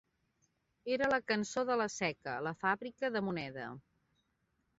[0.95, 3.69] Era la cançó de la Seca, la fàbrica de moneda